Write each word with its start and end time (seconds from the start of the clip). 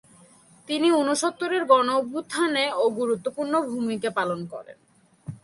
তিনি 0.67 0.87
ঊনসত্তরের 0.91 1.63
গণ-অভ্যুত্থানেও 1.65 2.81
গুরুত্বপূর্ণ 2.99 3.53
ভূমিকা 3.69 4.09
পালন 4.09 4.39
করেন। 4.45 4.77